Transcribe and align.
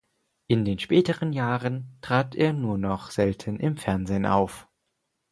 In 0.47 0.65
den 0.65 0.79
späteren 0.79 1.31
Jahren 1.31 1.95
trat 2.01 2.33
er 2.33 2.53
nur 2.53 2.79
noch 2.79 3.11
selten 3.11 3.59
im 3.59 3.77
Fernsehen 3.77 4.25
auf. 4.25 4.67